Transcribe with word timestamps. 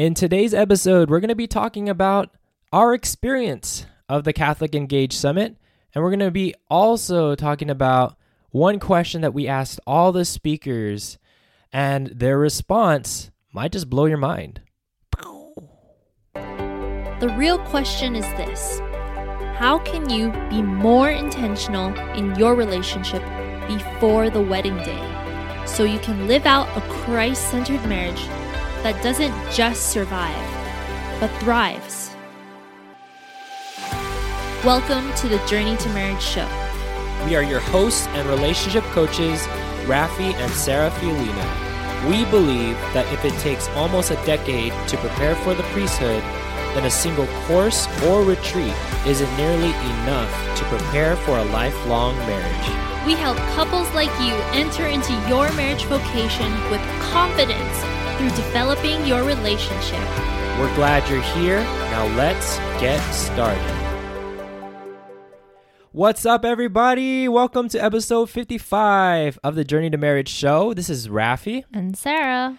In 0.00 0.14
today's 0.14 0.54
episode, 0.54 1.10
we're 1.10 1.20
going 1.20 1.28
to 1.28 1.34
be 1.34 1.46
talking 1.46 1.86
about 1.86 2.34
our 2.72 2.94
experience 2.94 3.84
of 4.08 4.24
the 4.24 4.32
Catholic 4.32 4.74
Engage 4.74 5.12
Summit, 5.12 5.58
and 5.94 6.02
we're 6.02 6.08
going 6.08 6.20
to 6.20 6.30
be 6.30 6.54
also 6.70 7.34
talking 7.34 7.68
about 7.68 8.16
one 8.48 8.78
question 8.78 9.20
that 9.20 9.34
we 9.34 9.46
asked 9.46 9.78
all 9.86 10.10
the 10.10 10.24
speakers, 10.24 11.18
and 11.70 12.06
their 12.06 12.38
response 12.38 13.30
might 13.52 13.72
just 13.72 13.90
blow 13.90 14.06
your 14.06 14.16
mind. 14.16 14.62
The 16.32 17.34
real 17.36 17.58
question 17.58 18.16
is 18.16 18.24
this 18.38 18.80
How 19.58 19.80
can 19.84 20.08
you 20.08 20.30
be 20.48 20.62
more 20.62 21.10
intentional 21.10 21.94
in 22.14 22.34
your 22.36 22.54
relationship 22.54 23.22
before 23.68 24.30
the 24.30 24.40
wedding 24.40 24.78
day 24.78 25.66
so 25.66 25.84
you 25.84 25.98
can 25.98 26.26
live 26.26 26.46
out 26.46 26.74
a 26.74 26.80
Christ 26.88 27.50
centered 27.50 27.86
marriage 27.86 28.26
that 28.82 29.02
doesn't 29.02 29.34
just 29.52 29.90
survive, 29.90 31.20
but 31.20 31.28
thrives? 31.42 32.16
Welcome 34.64 35.12
to 35.16 35.28
the 35.28 35.36
Journey 35.46 35.76
to 35.76 35.88
Marriage 35.90 36.22
show. 36.22 36.48
We 37.26 37.36
are 37.36 37.42
your 37.42 37.60
hosts 37.60 38.06
and 38.08 38.26
relationship 38.26 38.82
coaches, 38.84 39.42
Rafi 39.84 40.32
and 40.32 40.50
Sarah 40.52 40.90
Fiolina. 40.92 42.08
We 42.08 42.24
believe 42.30 42.76
that 42.94 43.06
if 43.12 43.22
it 43.22 43.38
takes 43.40 43.68
almost 43.70 44.12
a 44.12 44.24
decade 44.24 44.72
to 44.88 44.96
prepare 44.96 45.34
for 45.36 45.52
the 45.52 45.62
priesthood, 45.74 46.22
then 46.72 46.86
a 46.86 46.90
single 46.90 47.26
course 47.44 47.86
or 48.04 48.24
retreat 48.24 48.72
isn't 49.06 49.36
nearly 49.36 49.74
enough 50.00 50.58
to 50.58 50.64
prepare 50.64 51.16
for 51.16 51.36
a 51.36 51.44
lifelong 51.44 52.16
marriage. 52.20 53.04
We 53.04 53.12
help 53.12 53.36
couples 53.54 53.92
like 53.92 54.10
you 54.20 54.32
enter 54.58 54.86
into 54.86 55.12
your 55.28 55.52
marriage 55.52 55.84
vocation 55.84 56.50
with 56.70 56.80
confidence 57.12 57.99
through 58.20 58.28
developing 58.36 59.02
your 59.06 59.24
relationship. 59.24 59.98
We're 60.58 60.74
glad 60.74 61.08
you're 61.08 61.22
here. 61.22 61.60
Now 61.60 62.04
let's 62.18 62.58
get 62.78 63.00
started. 63.14 63.58
What's 65.92 66.26
up, 66.26 66.44
everybody? 66.44 67.28
Welcome 67.28 67.70
to 67.70 67.82
episode 67.82 68.28
55 68.28 69.38
of 69.42 69.54
the 69.54 69.64
Journey 69.64 69.88
to 69.88 69.96
Marriage 69.96 70.28
show. 70.28 70.74
This 70.74 70.90
is 70.90 71.08
Rafi. 71.08 71.64
And 71.72 71.96
Sarah. 71.96 72.58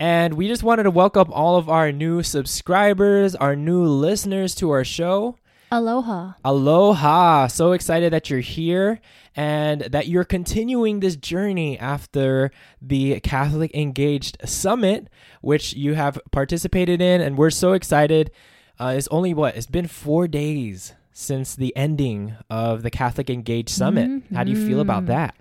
And 0.00 0.34
we 0.34 0.48
just 0.48 0.64
wanted 0.64 0.82
to 0.82 0.90
welcome 0.90 1.32
all 1.32 1.56
of 1.56 1.68
our 1.68 1.92
new 1.92 2.24
subscribers, 2.24 3.36
our 3.36 3.54
new 3.54 3.84
listeners 3.84 4.56
to 4.56 4.70
our 4.72 4.84
show. 4.84 5.38
Aloha. 5.70 6.32
Aloha. 6.44 7.46
So 7.48 7.72
excited 7.72 8.12
that 8.12 8.30
you're 8.30 8.40
here 8.40 9.00
and 9.34 9.82
that 9.82 10.06
you're 10.06 10.24
continuing 10.24 11.00
this 11.00 11.16
journey 11.16 11.78
after 11.78 12.50
the 12.80 13.20
Catholic 13.20 13.74
Engaged 13.74 14.38
Summit, 14.44 15.08
which 15.40 15.74
you 15.74 15.94
have 15.94 16.18
participated 16.30 17.02
in. 17.02 17.20
And 17.20 17.36
we're 17.36 17.50
so 17.50 17.72
excited. 17.72 18.30
Uh, 18.78 18.94
it's 18.96 19.08
only 19.08 19.34
what? 19.34 19.56
It's 19.56 19.66
been 19.66 19.88
four 19.88 20.28
days 20.28 20.94
since 21.12 21.56
the 21.56 21.74
ending 21.76 22.36
of 22.50 22.82
the 22.82 22.90
Catholic 22.90 23.30
Engaged 23.30 23.70
Summit. 23.70 24.08
Mm-hmm. 24.08 24.34
How 24.34 24.44
do 24.44 24.52
you 24.52 24.66
feel 24.66 24.80
about 24.80 25.06
that? 25.06 25.34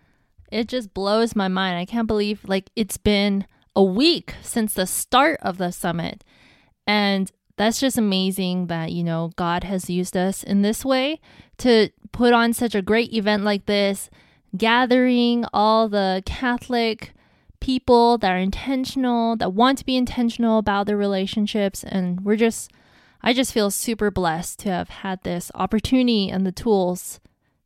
It 0.51 0.67
just 0.67 0.93
blows 0.93 1.35
my 1.35 1.47
mind. 1.47 1.77
I 1.77 1.85
can't 1.85 2.07
believe 2.07 2.47
like 2.47 2.69
it's 2.75 2.97
been 2.97 3.45
a 3.75 3.83
week 3.83 4.35
since 4.41 4.73
the 4.73 4.87
start 4.87 5.39
of 5.41 5.57
the 5.57 5.71
summit. 5.71 6.23
And 6.87 7.31
that's 7.57 7.79
just 7.79 7.97
amazing 7.97 8.67
that, 8.67 8.91
you 8.91 9.03
know, 9.03 9.31
God 9.35 9.63
has 9.63 9.89
used 9.89 10.17
us 10.17 10.43
in 10.43 10.61
this 10.61 10.83
way 10.83 11.19
to 11.59 11.89
put 12.11 12.33
on 12.33 12.53
such 12.53 12.75
a 12.75 12.81
great 12.81 13.13
event 13.13 13.43
like 13.43 13.65
this, 13.65 14.09
gathering 14.57 15.45
all 15.53 15.87
the 15.87 16.21
Catholic 16.25 17.13
people 17.59 18.17
that 18.17 18.31
are 18.31 18.37
intentional, 18.37 19.35
that 19.37 19.53
want 19.53 19.77
to 19.77 19.85
be 19.85 19.95
intentional 19.95 20.57
about 20.57 20.87
their 20.87 20.97
relationships. 20.97 21.83
And 21.83 22.21
we're 22.21 22.35
just 22.35 22.71
I 23.21 23.33
just 23.33 23.53
feel 23.53 23.71
super 23.71 24.11
blessed 24.11 24.59
to 24.59 24.69
have 24.69 24.89
had 24.89 25.23
this 25.23 25.51
opportunity 25.55 26.29
and 26.29 26.45
the 26.45 26.51
tools 26.51 27.19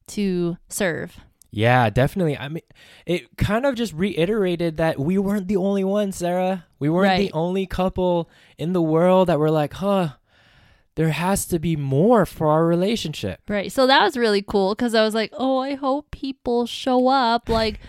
to 0.07 0.57
serve. 0.69 1.19
Yeah, 1.51 1.89
definitely. 1.89 2.37
I 2.37 2.47
mean, 2.47 2.63
it 3.05 3.35
kind 3.37 3.65
of 3.65 3.75
just 3.75 3.93
reiterated 3.93 4.77
that 4.77 4.99
we 4.99 5.17
weren't 5.17 5.47
the 5.47 5.57
only 5.57 5.83
ones, 5.83 6.17
Sarah. 6.17 6.65
We 6.77 6.89
weren't 6.89 7.09
right. 7.09 7.17
the 7.17 7.33
only 7.33 7.65
couple 7.65 8.29
in 8.57 8.73
the 8.73 8.81
world 8.81 9.29
that 9.29 9.39
were 9.39 9.49
like, 9.49 9.73
huh, 9.73 10.09
there 10.95 11.09
has 11.09 11.45
to 11.47 11.59
be 11.59 11.75
more 11.75 12.25
for 12.25 12.47
our 12.47 12.65
relationship. 12.65 13.41
Right. 13.47 13.71
So 13.71 13.87
that 13.87 14.03
was 14.03 14.17
really 14.17 14.41
cool 14.41 14.75
because 14.75 14.93
I 14.93 15.03
was 15.03 15.15
like, 15.15 15.33
oh, 15.37 15.57
I 15.57 15.75
hope 15.75 16.11
people 16.11 16.67
show 16.67 17.07
up. 17.07 17.49
Like, 17.49 17.79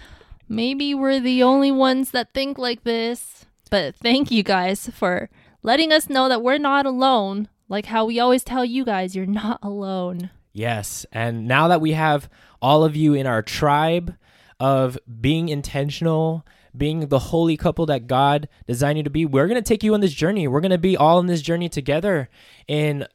maybe 0.49 0.95
we're 0.95 1.21
the 1.21 1.43
only 1.43 1.73
ones 1.73 2.13
that 2.13 2.33
think 2.33 2.57
like 2.57 2.85
this. 2.85 3.47
But 3.71 3.95
thank 3.95 4.31
you 4.31 4.43
guys 4.43 4.89
for 4.93 5.29
letting 5.63 5.93
us 5.93 6.09
know 6.09 6.29
that 6.29 6.43
we're 6.43 6.59
not 6.59 6.87
alone. 6.87 7.49
Like 7.69 7.87
how 7.87 8.05
we 8.05 8.19
always 8.19 8.43
tell 8.43 8.65
you 8.65 8.85
guys, 8.85 9.15
you're 9.15 9.27
not 9.27 9.61
alone. 9.63 10.31
Yes. 10.53 11.07
And 11.13 11.47
now 11.47 11.69
that 11.69 11.81
we 11.81 11.93
have 11.93 12.29
all 12.61 12.85
of 12.85 12.97
you 12.97 13.15
in 13.15 13.27
our 13.27 13.43
tribe 13.43 14.17
of 14.59 14.99
being 15.21 15.49
intentional, 15.49 16.47
being 16.77 17.09
the 17.09 17.19
holy 17.19 17.57
couple 17.57 17.87
that 17.87 18.07
God 18.07 18.49
designed 18.67 18.99
you 18.99 19.05
to 19.05 19.11
be, 19.11 19.25
we're 19.25 19.47
going 19.47 19.63
to 19.63 19.69
take 19.69 19.83
you 19.83 19.95
on 19.95 20.01
this 20.01 20.13
journey. 20.13 20.47
We're 20.49 20.61
going 20.61 20.71
to 20.71 20.79
be 20.79 20.97
all 20.97 21.19
in 21.19 21.27
this 21.27 21.43
journey 21.43 21.69
together 21.69 22.29
in 22.69 23.07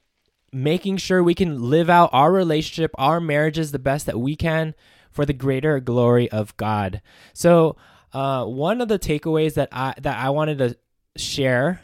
making 0.51 0.97
sure 0.97 1.21
we 1.21 1.35
can 1.35 1.69
live 1.69 1.89
out 1.89 2.09
our 2.13 2.31
relationship, 2.31 2.91
our 2.95 3.19
marriages 3.19 3.71
the 3.71 3.79
best 3.79 4.05
that 4.05 4.19
we 4.19 4.35
can 4.35 4.73
for 5.11 5.25
the 5.25 5.33
greater 5.33 5.79
glory 5.79 6.29
of 6.31 6.55
God. 6.57 7.01
So, 7.33 7.75
uh, 8.13 8.45
one 8.45 8.79
of 8.79 8.87
the 8.87 8.97
takeaways 8.97 9.55
that 9.55 9.69
I 9.73 9.93
that 10.01 10.17
I 10.17 10.29
wanted 10.29 10.57
to 10.59 10.77
share 11.17 11.81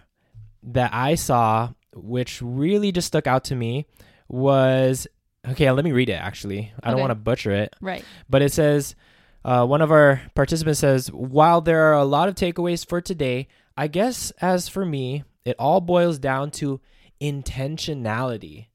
that 0.64 0.94
I 0.94 1.16
saw 1.16 1.72
which 1.94 2.42
really 2.42 2.94
just 2.94 3.08
stuck 3.08 3.28
out 3.28 3.44
to 3.46 3.56
me 3.56 3.86
was 4.30 5.08
okay, 5.50 5.70
let 5.72 5.86
me 5.86 5.92
read 5.92 6.10
it 6.10 6.14
actually. 6.14 6.72
I 6.82 6.88
okay. 6.88 6.92
don't 6.92 7.00
want 7.00 7.12
to 7.12 7.16
butcher 7.16 7.52
it. 7.52 7.76
Right. 7.82 8.04
But 8.30 8.42
it 8.42 8.52
says, 8.52 8.96
uh, 9.44 9.66
one 9.66 9.82
of 9.82 9.92
our 9.92 10.22
participants 10.36 10.80
says, 10.80 11.08
while 11.12 11.62
there 11.62 11.84
are 11.86 11.94
a 11.94 12.06
lot 12.06 12.30
of 12.30 12.36
takeaways 12.36 12.86
for 12.86 13.02
today, 13.02 13.48
I 13.76 13.88
guess 13.88 14.32
as 14.42 14.68
for 14.68 14.86
me, 14.86 15.24
it 15.46 15.56
all 15.58 15.82
boils 15.82 16.20
down 16.20 16.52
to 16.52 16.80
intentionality. 17.20 18.68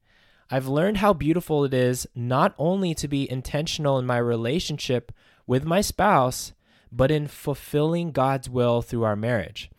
I've 0.49 0.67
learned 0.67 0.97
how 0.97 1.13
beautiful 1.13 1.65
it 1.65 1.73
is 1.73 2.07
not 2.15 2.53
only 2.57 2.93
to 2.95 3.07
be 3.07 3.29
intentional 3.29 3.99
in 3.99 4.05
my 4.05 4.17
relationship 4.17 5.11
with 5.45 5.65
my 5.65 5.81
spouse, 5.81 6.53
but 6.91 7.11
in 7.11 7.27
fulfilling 7.27 8.11
God's 8.11 8.49
will 8.49 8.81
through 8.81 9.03
our 9.03 9.15
marriage. 9.15 9.69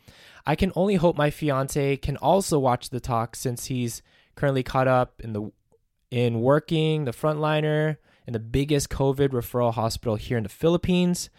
I 0.46 0.56
can 0.56 0.72
only 0.74 0.96
hope 0.96 1.16
my 1.16 1.30
fiance 1.30 1.96
can 1.98 2.16
also 2.18 2.58
watch 2.58 2.90
the 2.90 3.00
talk 3.00 3.36
since 3.36 3.66
he's 3.66 4.02
currently 4.34 4.62
caught 4.62 4.88
up 4.88 5.20
in 5.22 5.32
the 5.32 5.50
in 6.10 6.40
working 6.40 7.04
the 7.04 7.12
frontliner 7.12 7.96
in 8.26 8.32
the 8.32 8.38
biggest 8.38 8.90
COVID 8.90 9.28
referral 9.30 9.74
hospital 9.74 10.16
here 10.16 10.36
in 10.36 10.42
the 10.42 10.48
Philippines. 10.48 11.30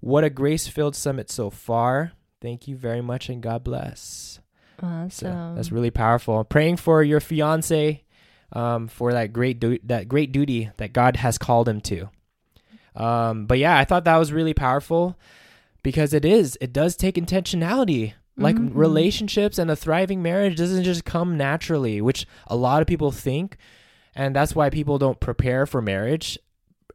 What 0.00 0.24
a 0.24 0.30
grace-filled 0.30 0.96
summit 0.96 1.30
so 1.30 1.50
far. 1.50 2.12
Thank 2.40 2.68
you 2.68 2.76
very 2.76 3.00
much 3.00 3.28
and 3.28 3.42
God 3.42 3.64
bless. 3.64 4.40
Awesome. 4.82 5.10
So 5.10 5.52
that's 5.54 5.72
really 5.72 5.90
powerful. 5.90 6.38
I'm 6.38 6.44
praying 6.46 6.76
for 6.76 7.02
your 7.02 7.20
fiance 7.20 8.02
um, 8.52 8.88
for 8.88 9.12
that 9.12 9.32
great 9.32 9.60
du- 9.60 9.78
that 9.84 10.08
great 10.08 10.32
duty 10.32 10.70
that 10.76 10.92
God 10.92 11.16
has 11.16 11.38
called 11.38 11.68
him 11.68 11.80
to. 11.82 12.10
Um, 12.96 13.46
but 13.46 13.58
yeah, 13.58 13.78
I 13.78 13.84
thought 13.84 14.04
that 14.04 14.16
was 14.16 14.32
really 14.32 14.54
powerful 14.54 15.18
because 15.82 16.12
it 16.12 16.24
is. 16.24 16.58
It 16.60 16.72
does 16.72 16.96
take 16.96 17.14
intentionality. 17.16 18.14
Like 18.36 18.56
mm-hmm. 18.56 18.76
relationships 18.76 19.58
and 19.58 19.70
a 19.70 19.76
thriving 19.76 20.20
marriage 20.20 20.56
doesn't 20.56 20.82
just 20.82 21.04
come 21.04 21.36
naturally, 21.36 22.00
which 22.00 22.26
a 22.48 22.56
lot 22.56 22.82
of 22.82 22.88
people 22.88 23.12
think. 23.12 23.56
And 24.16 24.34
that's 24.34 24.54
why 24.54 24.70
people 24.70 24.98
don't 24.98 25.18
prepare 25.20 25.66
for 25.66 25.82
marriage 25.82 26.38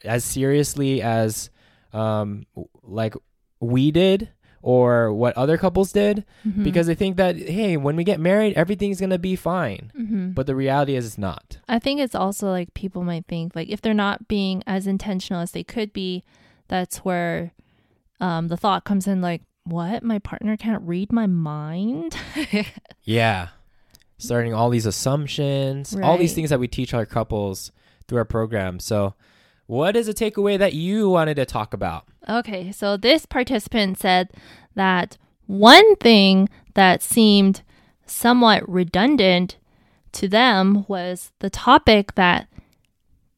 as 0.03 0.23
seriously 0.23 1.01
as 1.01 1.49
um, 1.93 2.45
like 2.83 3.15
we 3.59 3.91
did 3.91 4.29
or 4.61 5.13
what 5.13 5.37
other 5.37 5.57
couples 5.57 5.91
did 5.91 6.25
mm-hmm. 6.45 6.63
because 6.63 6.87
they 6.87 6.95
think 6.95 7.15
that 7.15 7.37
hey 7.37 7.77
when 7.77 7.95
we 7.95 8.03
get 8.03 8.19
married 8.19 8.53
everything's 8.57 8.99
gonna 8.99 9.17
be 9.17 9.33
fine 9.33 9.89
mm-hmm. 9.97 10.31
but 10.31 10.47
the 10.47 10.55
reality 10.55 10.95
is 10.95 11.05
it's 11.05 11.17
not 11.17 11.57
i 11.69 11.79
think 11.79 12.01
it's 12.01 12.13
also 12.13 12.49
like 12.49 12.73
people 12.73 13.01
might 13.01 13.25
think 13.27 13.55
like 13.55 13.69
if 13.69 13.79
they're 13.79 13.93
not 13.93 14.27
being 14.27 14.61
as 14.67 14.85
intentional 14.85 15.41
as 15.41 15.51
they 15.51 15.63
could 15.63 15.93
be 15.93 16.25
that's 16.67 16.97
where 16.99 17.53
um, 18.19 18.49
the 18.49 18.57
thought 18.57 18.83
comes 18.83 19.07
in 19.07 19.21
like 19.21 19.41
what? 19.69 20.03
My 20.03 20.19
partner 20.19 20.57
can't 20.57 20.81
read 20.83 21.11
my 21.11 21.27
mind? 21.27 22.15
yeah. 23.03 23.49
Starting 24.19 24.53
all 24.53 24.69
these 24.69 24.85
assumptions, 24.85 25.93
right. 25.93 26.05
all 26.05 26.17
these 26.17 26.33
things 26.33 26.51
that 26.51 26.59
we 26.59 26.67
teach 26.67 26.93
our 26.93 27.05
couples 27.05 27.71
through 28.07 28.19
our 28.19 28.25
program. 28.25 28.79
So, 28.79 29.15
what 29.65 29.95
is 29.95 30.07
a 30.07 30.13
takeaway 30.13 30.57
that 30.57 30.73
you 30.73 31.09
wanted 31.09 31.35
to 31.35 31.45
talk 31.45 31.73
about? 31.73 32.05
Okay, 32.27 32.71
so 32.71 32.97
this 32.97 33.25
participant 33.25 33.97
said 33.97 34.29
that 34.75 35.17
one 35.45 35.95
thing 35.97 36.49
that 36.73 37.01
seemed 37.01 37.63
somewhat 38.05 38.67
redundant 38.69 39.57
to 40.11 40.27
them 40.27 40.85
was 40.87 41.31
the 41.39 41.49
topic 41.49 42.15
that 42.15 42.47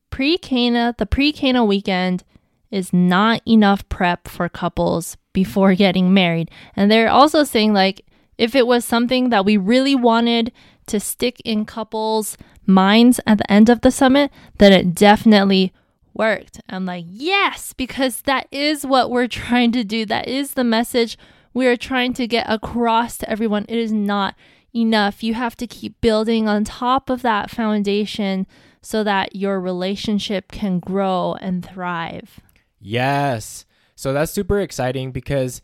pre 0.10 0.38
Cana, 0.38 0.96
the 0.98 1.06
pre 1.06 1.32
Cana 1.32 1.64
weekend 1.64 2.24
is 2.70 2.94
not 2.94 3.42
enough 3.48 3.88
prep 3.90 4.28
for 4.28 4.48
couples 4.48 5.18
before 5.34 5.76
getting 5.76 6.14
married. 6.14 6.50
And 6.76 6.90
they're 6.90 7.10
also 7.10 7.44
saying, 7.44 7.74
like, 7.74 8.06
If 8.42 8.56
it 8.56 8.66
was 8.66 8.84
something 8.84 9.30
that 9.30 9.46
we 9.46 9.56
really 9.56 9.94
wanted 9.94 10.52
to 10.88 11.00
stick 11.00 11.40
in 11.46 11.64
couples' 11.64 12.40
minds 12.66 13.20
at 13.28 13.38
the 13.38 13.52
end 13.52 13.70
of 13.70 13.82
the 13.82 13.92
summit, 13.92 14.32
then 14.58 14.74
it 14.74 14.96
definitely 14.96 15.72
worked. 16.16 16.60
I'm 16.68 16.88
like, 16.88 17.06
yes, 17.08 17.74
because 17.74 18.24
that 18.24 18.48
is 18.52 18.84
what 18.84 19.12
we're 19.12 19.28
trying 19.44 19.72
to 19.74 19.84
do. 19.84 20.08
That 20.08 20.28
is 20.28 20.56
the 20.56 20.64
message 20.64 21.20
we 21.54 21.68
are 21.68 21.78
trying 21.78 22.14
to 22.14 22.26
get 22.26 22.50
across 22.50 23.20
to 23.20 23.30
everyone. 23.30 23.66
It 23.70 23.78
is 23.78 23.92
not 23.92 24.34
enough. 24.74 25.22
You 25.22 25.36
have 25.36 25.56
to 25.58 25.68
keep 25.68 26.02
building 26.02 26.48
on 26.48 26.64
top 26.64 27.12
of 27.12 27.22
that 27.22 27.52
foundation 27.52 28.48
so 28.82 29.04
that 29.04 29.36
your 29.36 29.62
relationship 29.62 30.52
can 30.52 30.80
grow 30.80 31.36
and 31.40 31.64
thrive. 31.64 32.40
Yes. 32.80 33.66
So 33.96 34.14
that's 34.14 34.32
super 34.32 34.60
exciting 34.60 35.12
because 35.12 35.62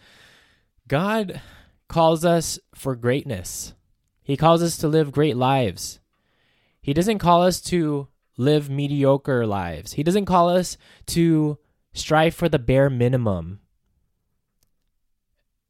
God 0.87 1.41
calls 1.87 2.25
us 2.25 2.59
for 2.75 2.95
greatness. 2.95 3.73
He 4.23 4.37
calls 4.37 4.61
us 4.61 4.77
to 4.77 4.87
live 4.87 5.11
great 5.11 5.37
lives. 5.37 5.99
He 6.81 6.93
doesn't 6.93 7.19
call 7.19 7.43
us 7.43 7.61
to 7.61 8.07
live 8.37 8.69
mediocre 8.69 9.45
lives. 9.45 9.93
He 9.93 10.03
doesn't 10.03 10.25
call 10.25 10.49
us 10.49 10.77
to 11.07 11.57
strive 11.93 12.35
for 12.35 12.49
the 12.49 12.59
bare 12.59 12.89
minimum. 12.89 13.59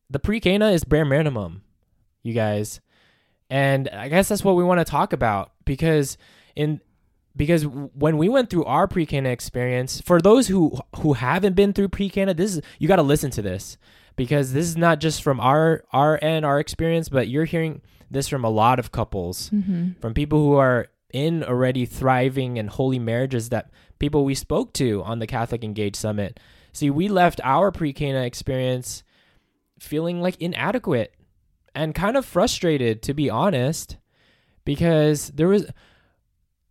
The 0.10 0.20
pre 0.20 0.40
Cana 0.40 0.72
is 0.72 0.84
bare 0.84 1.06
minimum, 1.06 1.64
you 2.24 2.34
guys. 2.34 2.82
And 3.50 3.88
I 3.90 4.10
guess 4.10 4.28
that's 4.28 4.44
what 4.44 4.56
we 4.56 4.64
want 4.64 4.80
to 4.80 4.86
talk 4.86 5.14
about 5.14 5.52
because 5.66 6.18
in 6.56 6.82
because 7.36 7.64
when 7.66 8.18
we 8.18 8.28
went 8.30 8.50
through 8.50 8.66
our 8.66 8.88
pre-Cana 8.88 9.30
experience, 9.30 10.02
for 10.02 10.20
those 10.20 10.48
who 10.48 10.80
who 10.98 11.14
haven't 11.14 11.56
been 11.56 11.72
through 11.72 11.90
pre-Cana, 11.90 12.34
this 12.34 12.56
is 12.56 12.62
you 12.80 12.88
got 12.88 12.98
to 12.98 13.04
listen 13.04 13.32
to 13.32 13.42
this 13.42 13.78
because 14.18 14.52
this 14.52 14.66
is 14.66 14.76
not 14.76 15.00
just 15.00 15.24
from 15.24 15.40
our 15.40 15.84
our 15.94 16.20
end, 16.22 16.46
our 16.46 16.60
experience, 16.60 17.08
but 17.08 17.30
you're 17.30 17.46
hearing 17.46 17.82
this 18.12 18.28
from 18.28 18.44
a 18.44 18.50
lot 18.50 18.80
of 18.80 18.92
couples, 18.92 19.50
Mm-hmm. 19.52 19.92
from 20.02 20.14
people 20.14 20.40
who 20.40 20.56
are 20.56 20.88
in 21.14 21.44
already 21.44 21.86
thriving 21.86 22.60
and 22.60 22.70
holy 22.70 23.00
marriages 23.00 23.48
that 23.50 23.72
people 24.00 24.26
we 24.26 24.36
spoke 24.36 24.74
to 24.74 25.02
on 25.04 25.20
the 25.20 25.28
Catholic 25.28 25.64
Engage 25.64 25.96
Summit. 25.96 26.38
See, 26.74 26.90
we 26.90 27.08
left 27.08 27.40
our 27.44 27.72
pre-Cana 27.72 28.24
experience 28.24 29.04
feeling 29.80 30.22
like 30.22 30.40
inadequate 30.42 31.14
and 31.74 31.96
kind 31.96 32.18
of 32.18 32.26
frustrated 32.26 33.02
to 33.04 33.14
be 33.14 33.30
honest 33.30 33.98
because 34.66 35.30
there 35.30 35.48
was 35.48 35.68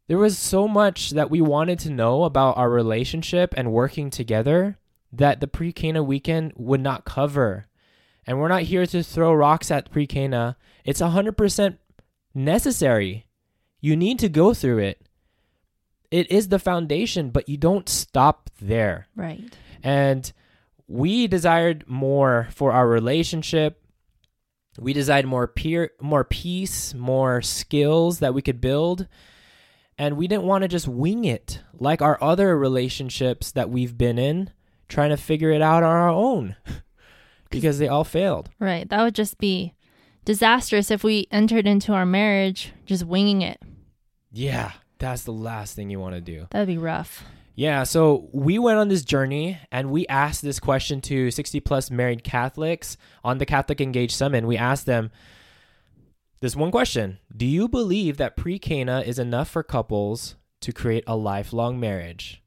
there 0.09 0.19
was 0.19 0.39
so 0.39 0.69
much 0.69 1.11
that 1.11 1.31
we 1.31 1.41
wanted 1.41 1.79
to 1.81 1.91
know 1.91 2.25
about 2.25 2.57
our 2.57 2.71
relationship 2.71 3.55
and 3.57 3.73
working 3.73 4.11
together 4.11 4.79
that 5.19 5.41
the 5.41 5.47
pre 5.47 5.73
Cana 5.73 6.03
weekend 6.03 6.53
would 6.57 6.81
not 6.81 7.05
cover. 7.05 7.67
And 8.27 8.39
we're 8.39 8.49
not 8.49 8.63
here 8.63 8.87
to 8.87 9.03
throw 9.03 9.33
rocks 9.33 9.71
at 9.71 9.91
pre 9.91 10.07
Cana. 10.07 10.57
It's 10.85 11.01
100% 11.01 11.79
necessary. 12.35 13.27
You 13.81 13.97
need 13.97 14.19
to 14.21 14.29
go 14.29 14.55
through 14.55 14.79
it. 14.79 15.09
It 16.11 16.31
is 16.31 16.49
the 16.49 16.59
foundation, 16.59 17.31
but 17.31 17.49
you 17.49 17.57
don't 17.57 17.89
stop 17.89 18.51
there. 18.61 19.09
Right. 19.17 19.43
And 19.83 20.33
we 20.89 21.27
desired 21.27 21.85
more 21.89 22.49
for 22.53 22.73
our 22.73 22.89
relationship. 22.89 23.83
We 24.79 24.93
desired 24.93 25.27
more 25.27 25.47
peer, 25.47 25.91
more 26.01 26.25
peace, 26.25 26.95
more 26.95 27.43
skills 27.43 28.21
that 28.21 28.35
we 28.35 28.43
could 28.43 28.61
build. 28.61 29.09
And 29.99 30.17
we 30.17 30.29
didn't 30.29 30.45
want 30.45 30.63
to 30.63 30.69
just 30.69 30.87
wing 30.87 31.25
it 31.25 31.61
like 31.73 32.03
our 32.03 32.23
other 32.23 32.57
relationships 32.57 33.51
that 33.53 33.71
we've 33.71 33.97
been 33.97 34.19
in, 34.19 34.51
trying 34.89 35.11
to 35.11 35.17
figure 35.17 35.51
it 35.51 35.63
out 35.63 35.83
on 35.83 35.91
our 35.91 36.09
own 36.09 36.57
because 37.51 37.79
they 37.79 37.89
all 37.89 38.05
failed. 38.05 38.51
Right. 38.59 38.89
That 38.89 39.03
would 39.03 39.15
just 39.15 39.39
be 39.39 39.75
disastrous 40.25 40.91
if 40.91 41.05
we 41.05 41.27
entered 41.31 41.67
into 41.67 41.93
our 41.93 42.07
marriage 42.07 42.73
just 42.85 43.05
winging 43.05 43.43
it. 43.43 43.61
Yeah, 44.33 44.73
that's 44.99 45.23
the 45.23 45.33
last 45.33 45.75
thing 45.75 45.89
you 45.89 46.01
want 46.01 46.15
to 46.15 46.21
do. 46.21 46.47
That'd 46.51 46.69
be 46.69 46.79
rough. 46.79 47.25
Yeah, 47.55 47.85
so 47.85 48.29
we 48.33 48.59
went 48.59 48.79
on 48.79 48.89
this 48.89 49.03
journey 49.03 49.59
and 49.73 49.91
we 49.91 50.07
asked 50.09 50.43
this 50.43 50.61
question 50.61 51.01
to 51.03 51.31
60 51.31 51.61
plus 51.61 51.91
married 51.91 52.23
Catholics 52.23 52.99
on 53.25 53.39
the 53.39 53.47
Catholic 53.47 53.81
Engage 53.81 54.15
Summit. 54.15 54.45
We 54.45 54.59
asked 54.59 54.85
them 54.85 55.11
this 56.41 56.55
one 56.55 56.71
question 56.71 57.19
Do 57.35 57.47
you 57.47 57.67
believe 57.67 58.19
that 58.19 58.37
pre 58.37 58.59
Cana 58.59 59.01
is 59.07 59.19
enough 59.19 59.49
for 59.49 59.63
couples 59.63 60.37
to 60.61 60.73
create 60.73 61.05
a 61.07 61.17
lifelong 61.17 61.81
marriage? 61.81 62.43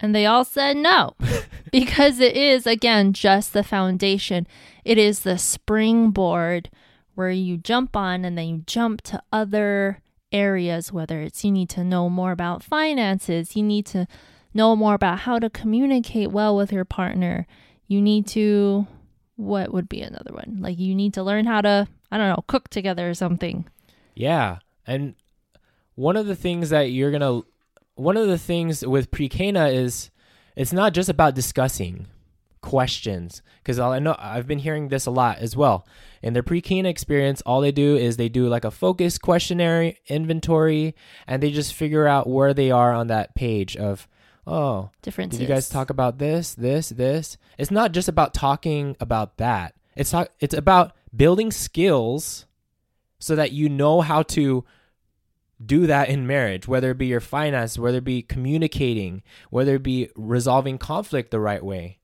And 0.00 0.14
they 0.14 0.26
all 0.26 0.44
said 0.44 0.76
no, 0.76 1.14
because 1.72 2.20
it 2.20 2.36
is, 2.36 2.66
again, 2.66 3.12
just 3.12 3.52
the 3.52 3.62
foundation. 3.62 4.46
It 4.84 4.98
is 4.98 5.20
the 5.20 5.38
springboard 5.38 6.70
where 7.14 7.30
you 7.30 7.58
jump 7.58 7.96
on 7.96 8.24
and 8.24 8.38
then 8.38 8.48
you 8.48 8.62
jump 8.66 9.02
to 9.02 9.22
other 9.32 10.00
areas, 10.32 10.92
whether 10.92 11.20
it's 11.20 11.44
you 11.44 11.50
need 11.50 11.68
to 11.70 11.84
know 11.84 12.08
more 12.08 12.32
about 12.32 12.62
finances, 12.62 13.56
you 13.56 13.62
need 13.62 13.86
to 13.86 14.06
know 14.54 14.74
more 14.74 14.94
about 14.94 15.20
how 15.20 15.38
to 15.38 15.50
communicate 15.50 16.30
well 16.30 16.56
with 16.56 16.72
your 16.72 16.84
partner. 16.84 17.46
You 17.86 18.00
need 18.00 18.26
to, 18.28 18.86
what 19.36 19.72
would 19.72 19.88
be 19.88 20.00
another 20.00 20.32
one? 20.32 20.58
Like 20.60 20.78
you 20.78 20.94
need 20.94 21.14
to 21.14 21.22
learn 21.22 21.46
how 21.46 21.60
to, 21.60 21.88
I 22.10 22.18
don't 22.18 22.28
know, 22.28 22.44
cook 22.46 22.68
together 22.68 23.08
or 23.08 23.14
something. 23.14 23.68
Yeah. 24.14 24.58
And 24.86 25.14
one 25.94 26.16
of 26.16 26.26
the 26.26 26.36
things 26.36 26.70
that 26.70 26.90
you're 26.90 27.10
going 27.10 27.20
to, 27.20 27.46
one 28.00 28.16
of 28.16 28.26
the 28.28 28.38
things 28.38 28.84
with 28.84 29.10
pre 29.10 29.28
Cana 29.28 29.68
is 29.68 30.10
it's 30.56 30.72
not 30.72 30.94
just 30.94 31.08
about 31.08 31.34
discussing 31.34 32.06
questions 32.62 33.42
because 33.62 33.78
I 33.78 33.98
know 33.98 34.16
I've 34.18 34.46
been 34.46 34.58
hearing 34.58 34.88
this 34.88 35.06
a 35.06 35.10
lot 35.10 35.38
as 35.38 35.56
well. 35.56 35.86
In 36.22 36.32
their 36.32 36.42
pre 36.42 36.60
Cana 36.60 36.88
experience, 36.88 37.42
all 37.42 37.60
they 37.60 37.72
do 37.72 37.96
is 37.96 38.16
they 38.16 38.28
do 38.28 38.48
like 38.48 38.64
a 38.64 38.70
focus 38.70 39.18
questionnaire 39.18 39.94
inventory 40.06 40.94
and 41.26 41.42
they 41.42 41.50
just 41.50 41.74
figure 41.74 42.06
out 42.06 42.28
where 42.28 42.54
they 42.54 42.70
are 42.70 42.92
on 42.92 43.08
that 43.08 43.34
page 43.34 43.76
of, 43.76 44.08
oh, 44.46 44.90
Differences. 45.02 45.38
did 45.38 45.48
you 45.48 45.54
guys 45.54 45.68
talk 45.68 45.90
about 45.90 46.18
this, 46.18 46.54
this, 46.54 46.88
this? 46.88 47.36
It's 47.58 47.70
not 47.70 47.92
just 47.92 48.08
about 48.08 48.34
talking 48.34 48.96
about 48.98 49.36
that. 49.36 49.74
It's 49.94 50.10
talk, 50.10 50.30
it's 50.40 50.54
about 50.54 50.96
building 51.14 51.50
skills 51.50 52.46
so 53.18 53.36
that 53.36 53.52
you 53.52 53.68
know 53.68 54.00
how 54.00 54.22
to 54.22 54.64
do 55.64 55.86
that 55.86 56.08
in 56.08 56.26
marriage, 56.26 56.66
whether 56.66 56.90
it 56.90 56.98
be 56.98 57.06
your 57.06 57.20
finance, 57.20 57.78
whether 57.78 57.98
it 57.98 58.04
be 58.04 58.22
communicating, 58.22 59.22
whether 59.50 59.74
it 59.74 59.82
be 59.82 60.08
resolving 60.16 60.78
conflict 60.78 61.30
the 61.30 61.40
right 61.40 61.64
way. 61.64 61.98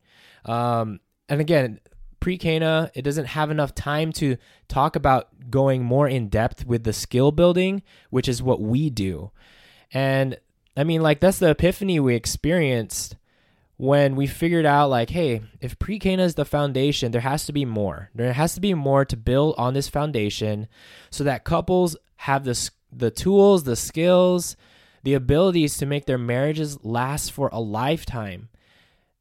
Um, 0.44 1.00
and 1.29 1.41
again, 1.41 1.81
pre 2.20 2.38
Cana, 2.38 2.91
it 2.94 3.03
doesn't 3.03 3.26
have 3.26 3.50
enough 3.50 3.75
time 3.75 4.12
to 4.12 4.37
talk 4.69 4.97
about 4.97 5.50
going 5.50 5.85
more 5.85 6.08
in 6.08 6.29
depth 6.29 6.67
with 6.67 6.85
the 6.85 6.93
skill 6.93 7.32
building, 7.32 7.82
which 8.11 8.29
is 8.29 8.42
what 8.42 8.61
we 8.61 8.90
do. 8.90 9.31
And 9.92 10.38
I 10.76 10.85
mean, 10.85 11.02
like, 11.02 11.21
that's 11.21 11.38
the 11.38 11.50
epiphany 11.50 11.99
we 12.00 12.14
experienced 12.14 13.16
when 13.78 14.16
we 14.16 14.26
figured 14.26 14.66
out, 14.66 14.88
like, 14.90 15.11
hey, 15.11 15.42
if 15.61 15.78
pre 15.78 15.99
Cana 15.99 16.25
is 16.25 16.35
the 16.35 16.45
foundation, 16.45 17.12
there 17.12 17.21
has 17.21 17.47
to 17.47 17.52
be 17.52 17.64
more. 17.64 18.11
There 18.14 18.33
has 18.33 18.54
to 18.54 18.61
be 18.61 18.75
more 18.75 19.04
to 19.04 19.16
build 19.16 19.54
on 19.59 19.75
this 19.75 19.88
foundation 19.88 20.69
so 21.11 21.25
that 21.25 21.45
couples 21.45 21.97
have 22.16 22.45
the, 22.45 22.71
the 22.97 23.11
tools, 23.11 23.65
the 23.65 23.76
skills, 23.76 24.57
the 25.03 25.15
abilities 25.15 25.76
to 25.79 25.87
make 25.87 26.07
their 26.07 26.19
marriages 26.19 26.83
last 26.85 27.31
for 27.33 27.49
a 27.53 27.61
lifetime. 27.61 28.49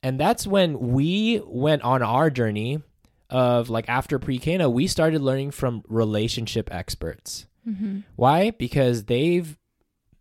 And 0.01 0.19
that's 0.19 0.45
when 0.47 0.79
we 0.93 1.41
went 1.45 1.81
on 1.81 2.01
our 2.03 2.29
journey 2.29 2.81
of 3.29 3.69
like 3.69 3.89
after 3.89 4.19
pre 4.19 4.37
Cana, 4.37 4.69
we 4.69 4.87
started 4.87 5.21
learning 5.21 5.51
from 5.51 5.83
relationship 5.87 6.73
experts. 6.73 7.47
hmm 7.63 7.99
Why? 8.15 8.51
Because 8.51 9.05
they've 9.05 9.57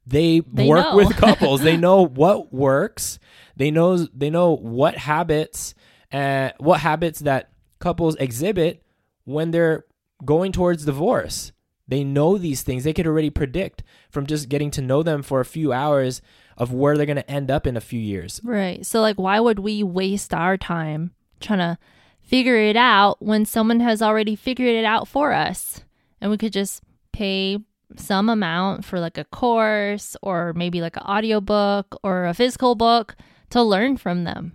they, 0.06 0.40
They 0.40 0.68
work 0.68 0.84
know. 0.86 0.96
with 0.96 1.16
couples. 1.16 1.62
they 1.62 1.76
know 1.78 2.02
what 2.06 2.52
works. 2.52 3.18
They 3.56 3.70
know 3.70 3.96
they 3.98 4.30
know 4.30 4.54
what 4.56 4.96
habits 4.98 5.74
and 6.10 6.52
what 6.58 6.80
habits 6.80 7.20
that 7.20 7.50
couples 7.78 8.16
exhibit 8.16 8.82
when 9.24 9.50
they're 9.50 9.84
going 10.24 10.52
towards 10.52 10.84
divorce. 10.84 11.52
They 11.86 12.02
know 12.02 12.38
these 12.38 12.62
things. 12.62 12.84
They 12.84 12.92
could 12.92 13.06
already 13.06 13.30
predict 13.30 13.82
from 14.10 14.26
just 14.26 14.48
getting 14.48 14.70
to 14.72 14.82
know 14.82 15.02
them 15.02 15.22
for 15.22 15.40
a 15.40 15.44
few 15.44 15.72
hours 15.72 16.22
of 16.56 16.72
where 16.72 16.96
they're 16.96 17.06
going 17.06 17.16
to 17.16 17.30
end 17.30 17.50
up 17.50 17.66
in 17.66 17.76
a 17.76 17.80
few 17.80 18.00
years. 18.00 18.40
Right. 18.42 18.84
So, 18.86 19.00
like, 19.00 19.16
why 19.16 19.40
would 19.40 19.58
we 19.58 19.82
waste 19.82 20.32
our 20.32 20.56
time 20.56 21.12
trying 21.40 21.58
to 21.58 21.78
figure 22.22 22.56
it 22.56 22.76
out 22.76 23.20
when 23.20 23.44
someone 23.44 23.80
has 23.80 24.00
already 24.00 24.34
figured 24.36 24.74
it 24.74 24.84
out 24.84 25.08
for 25.08 25.32
us? 25.32 25.82
And 26.20 26.30
we 26.30 26.38
could 26.38 26.52
just 26.52 26.82
pay 27.12 27.58
some 27.96 28.28
amount 28.28 28.84
for 28.84 28.98
like 28.98 29.18
a 29.18 29.24
course 29.24 30.16
or 30.22 30.52
maybe 30.54 30.80
like 30.80 30.96
an 30.96 31.02
audiobook 31.02 31.98
or 32.02 32.26
a 32.26 32.34
physical 32.34 32.74
book 32.74 33.14
to 33.50 33.62
learn 33.62 33.96
from 33.96 34.24
them. 34.24 34.52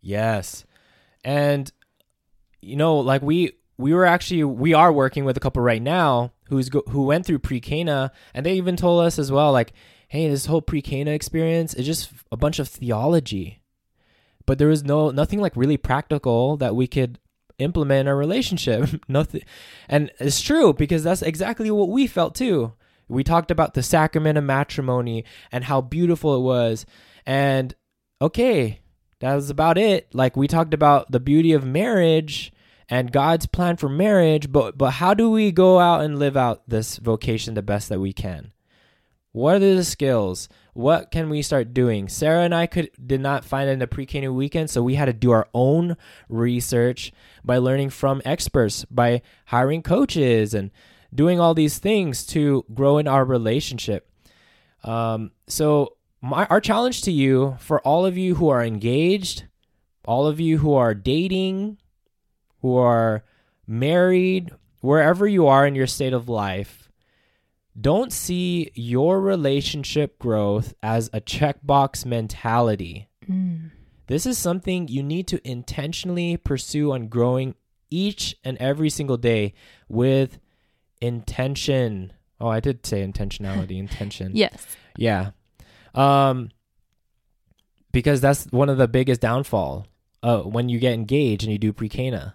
Yes. 0.00 0.64
And 1.24 1.70
you 2.60 2.76
know, 2.76 2.96
like 2.96 3.22
we 3.22 3.52
we 3.76 3.94
were 3.94 4.04
actually 4.04 4.44
we 4.44 4.74
are 4.74 4.92
working 4.92 5.24
with 5.24 5.36
a 5.36 5.40
couple 5.40 5.62
right 5.62 5.82
now 5.82 6.32
who's 6.48 6.68
go, 6.68 6.82
who 6.88 7.04
went 7.04 7.26
through 7.26 7.38
pre-Cana 7.40 8.12
and 8.34 8.44
they 8.44 8.54
even 8.54 8.76
told 8.76 9.04
us 9.04 9.18
as 9.18 9.30
well 9.30 9.52
like, 9.52 9.72
"Hey, 10.08 10.28
this 10.28 10.46
whole 10.46 10.62
pre-Cana 10.62 11.10
experience 11.10 11.74
is 11.74 11.86
just 11.86 12.10
a 12.32 12.36
bunch 12.36 12.58
of 12.58 12.68
theology." 12.68 13.60
But 14.46 14.58
there 14.58 14.68
was 14.68 14.84
no 14.84 15.10
nothing 15.10 15.40
like 15.40 15.56
really 15.56 15.76
practical 15.76 16.56
that 16.56 16.74
we 16.74 16.86
could 16.86 17.18
implement 17.58 18.02
in 18.02 18.08
our 18.08 18.16
relationship. 18.16 18.88
Nothing, 19.08 19.42
and 19.88 20.10
it's 20.18 20.40
true 20.40 20.72
because 20.72 21.04
that's 21.04 21.22
exactly 21.22 21.70
what 21.70 21.88
we 21.90 22.06
felt 22.06 22.34
too. 22.34 22.72
We 23.08 23.24
talked 23.24 23.50
about 23.50 23.74
the 23.74 23.82
sacrament 23.82 24.38
of 24.38 24.44
matrimony 24.44 25.24
and 25.50 25.64
how 25.64 25.80
beautiful 25.80 26.36
it 26.36 26.40
was, 26.40 26.86
and 27.26 27.74
okay, 28.20 28.80
that 29.20 29.34
was 29.34 29.50
about 29.50 29.78
it. 29.78 30.14
Like 30.14 30.36
we 30.36 30.48
talked 30.48 30.74
about 30.74 31.10
the 31.10 31.20
beauty 31.20 31.52
of 31.52 31.64
marriage 31.64 32.52
and 32.88 33.12
God's 33.12 33.46
plan 33.46 33.76
for 33.76 33.88
marriage, 33.88 34.50
but 34.50 34.78
but 34.78 34.92
how 34.92 35.14
do 35.14 35.30
we 35.30 35.52
go 35.52 35.78
out 35.78 36.02
and 36.02 36.18
live 36.18 36.36
out 36.36 36.68
this 36.68 36.96
vocation 36.96 37.54
the 37.54 37.62
best 37.62 37.88
that 37.88 38.00
we 38.00 38.12
can? 38.12 38.52
What 39.32 39.56
are 39.56 39.74
the 39.74 39.84
skills? 39.84 40.48
What 40.72 41.10
can 41.10 41.28
we 41.28 41.42
start 41.42 41.74
doing? 41.74 42.08
Sarah 42.08 42.44
and 42.44 42.54
I 42.54 42.66
could 42.66 42.90
did 43.04 43.20
not 43.20 43.44
find 43.44 43.68
it 43.68 43.72
in 43.72 43.78
the 43.78 43.86
pre-K 43.86 44.26
weekend, 44.28 44.70
so 44.70 44.82
we 44.82 44.94
had 44.94 45.06
to 45.06 45.12
do 45.12 45.30
our 45.32 45.48
own 45.52 45.96
research 46.28 47.12
by 47.44 47.58
learning 47.58 47.90
from 47.90 48.22
experts, 48.24 48.84
by 48.86 49.22
hiring 49.46 49.82
coaches 49.82 50.54
and 50.54 50.70
doing 51.14 51.40
all 51.40 51.54
these 51.54 51.78
things 51.78 52.24
to 52.26 52.64
grow 52.72 52.98
in 52.98 53.06
our 53.06 53.24
relationship. 53.24 54.10
Um, 54.82 55.32
so 55.46 55.96
my 56.22 56.46
our 56.46 56.60
challenge 56.60 57.02
to 57.02 57.12
you 57.12 57.56
for 57.60 57.80
all 57.80 58.06
of 58.06 58.16
you 58.16 58.36
who 58.36 58.48
are 58.48 58.64
engaged, 58.64 59.44
all 60.04 60.26
of 60.26 60.40
you 60.40 60.58
who 60.58 60.74
are 60.74 60.94
dating, 60.94 61.78
who 62.62 62.76
are 62.76 63.24
married, 63.66 64.50
wherever 64.80 65.26
you 65.26 65.46
are 65.46 65.66
in 65.66 65.74
your 65.74 65.86
state 65.86 66.12
of 66.12 66.28
life, 66.28 66.88
don't 67.80 68.12
see 68.12 68.70
your 68.74 69.20
relationship 69.20 70.18
growth 70.18 70.74
as 70.82 71.08
a 71.12 71.20
checkbox 71.20 72.04
mentality. 72.04 73.08
Mm. 73.28 73.70
This 74.08 74.26
is 74.26 74.38
something 74.38 74.88
you 74.88 75.02
need 75.02 75.28
to 75.28 75.48
intentionally 75.48 76.36
pursue 76.36 76.92
on 76.92 77.08
growing 77.08 77.54
each 77.90 78.36
and 78.42 78.56
every 78.58 78.90
single 78.90 79.16
day 79.16 79.54
with 79.88 80.38
intention. 81.00 82.12
Oh, 82.40 82.48
I 82.48 82.60
did 82.60 82.84
say 82.84 83.06
intentionality, 83.06 83.78
intention. 83.78 84.32
Yes. 84.34 84.66
Yeah. 84.96 85.30
Um 85.94 86.50
because 87.92 88.20
that's 88.20 88.46
one 88.46 88.68
of 88.68 88.76
the 88.78 88.88
biggest 88.88 89.20
downfall 89.20 89.86
uh 90.22 90.40
when 90.40 90.68
you 90.68 90.78
get 90.78 90.92
engaged 90.94 91.44
and 91.44 91.52
you 91.52 91.58
do 91.58 91.72
pre-Cana. 91.72 92.34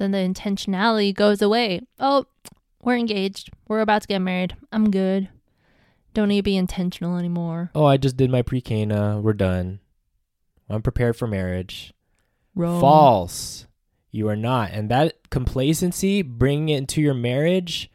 Then 0.00 0.12
the 0.12 0.18
intentionality 0.18 1.14
goes 1.14 1.42
away. 1.42 1.82
Oh, 1.98 2.24
we're 2.82 2.96
engaged. 2.96 3.50
We're 3.68 3.82
about 3.82 4.00
to 4.00 4.08
get 4.08 4.20
married. 4.20 4.56
I'm 4.72 4.90
good. 4.90 5.28
Don't 6.14 6.28
need 6.28 6.38
to 6.38 6.42
be 6.42 6.56
intentional 6.56 7.18
anymore. 7.18 7.70
Oh, 7.74 7.84
I 7.84 7.98
just 7.98 8.16
did 8.16 8.30
my 8.30 8.40
pre-Cana. 8.40 9.20
We're 9.20 9.34
done. 9.34 9.80
I'm 10.70 10.80
prepared 10.80 11.16
for 11.16 11.26
marriage. 11.26 11.92
Wrong. 12.54 12.80
False. 12.80 13.66
You 14.10 14.26
are 14.30 14.36
not. 14.36 14.70
And 14.70 14.88
that 14.88 15.28
complacency, 15.28 16.22
bringing 16.22 16.70
it 16.70 16.78
into 16.78 17.02
your 17.02 17.12
marriage, 17.12 17.90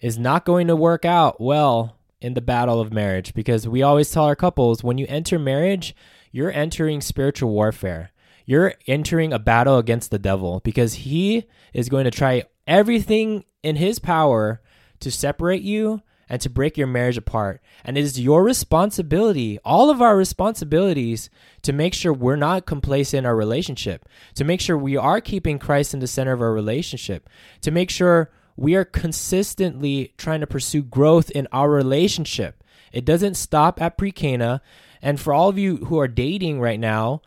is 0.00 0.18
not 0.18 0.46
going 0.46 0.68
to 0.68 0.74
work 0.74 1.04
out 1.04 1.38
well 1.38 1.98
in 2.18 2.32
the 2.32 2.40
battle 2.40 2.80
of 2.80 2.94
marriage 2.94 3.34
because 3.34 3.68
we 3.68 3.82
always 3.82 4.10
tell 4.10 4.24
our 4.24 4.34
couples 4.34 4.82
when 4.82 4.96
you 4.96 5.04
enter 5.10 5.38
marriage, 5.38 5.94
you're 6.32 6.50
entering 6.50 7.02
spiritual 7.02 7.50
warfare. 7.50 8.10
You're 8.46 8.74
entering 8.86 9.32
a 9.32 9.38
battle 9.38 9.76
against 9.78 10.10
the 10.10 10.18
devil 10.18 10.60
because 10.64 10.94
he 10.94 11.44
is 11.74 11.88
going 11.88 12.04
to 12.04 12.10
try 12.10 12.44
everything 12.66 13.44
in 13.62 13.76
his 13.76 13.98
power 13.98 14.62
to 15.00 15.10
separate 15.10 15.62
you 15.62 16.00
and 16.28 16.40
to 16.40 16.50
break 16.50 16.76
your 16.76 16.86
marriage 16.86 17.16
apart. 17.16 17.60
And 17.84 17.96
it 17.96 18.04
is 18.04 18.20
your 18.20 18.42
responsibility, 18.42 19.58
all 19.64 19.90
of 19.90 20.02
our 20.02 20.16
responsibilities, 20.16 21.30
to 21.62 21.72
make 21.72 21.94
sure 21.94 22.12
we're 22.12 22.36
not 22.36 22.66
complacent 22.66 23.18
in 23.18 23.26
our 23.26 23.36
relationship, 23.36 24.08
to 24.34 24.44
make 24.44 24.60
sure 24.60 24.76
we 24.76 24.96
are 24.96 25.20
keeping 25.20 25.58
Christ 25.58 25.94
in 25.94 26.00
the 26.00 26.06
center 26.06 26.32
of 26.32 26.40
our 26.40 26.52
relationship, 26.52 27.28
to 27.60 27.70
make 27.70 27.90
sure 27.90 28.30
we 28.56 28.74
are 28.74 28.84
consistently 28.84 30.14
trying 30.16 30.40
to 30.40 30.46
pursue 30.46 30.82
growth 30.82 31.30
in 31.30 31.46
our 31.52 31.70
relationship. 31.70 32.64
It 32.92 33.04
doesn't 33.04 33.34
stop 33.34 33.80
at 33.80 33.98
pre 33.98 34.10
Cana. 34.10 34.62
And 35.02 35.20
for 35.20 35.32
all 35.32 35.48
of 35.48 35.58
you 35.58 35.76
who 35.76 35.98
are 36.00 36.08
dating 36.08 36.60
right 36.60 36.80
now, 36.80 37.22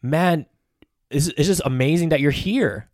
man, 0.00 0.46
it's, 1.10 1.28
it's 1.28 1.46
just 1.48 1.62
amazing 1.64 2.10
that 2.10 2.20
you're 2.20 2.30
here 2.30 2.88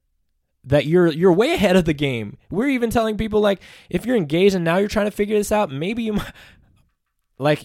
that 0.67 0.87
you're 0.87 1.13
you're 1.13 1.33
way 1.33 1.53
ahead 1.53 1.77
of 1.77 1.85
the 1.85 1.93
game. 1.93 2.39
We're 2.51 2.69
even 2.71 2.89
telling 2.89 3.19
people 3.19 3.41
like 3.41 3.61
if 3.91 4.07
you're 4.07 4.17
engaged 4.17 4.55
and 4.55 4.65
now 4.65 4.79
you're 4.79 4.89
trying 4.89 5.05
to 5.07 5.11
figure 5.11 5.37
this 5.37 5.53
out, 5.53 5.71
maybe 5.71 6.03
you 6.05 6.15
might 6.15 6.33
like 7.39 7.65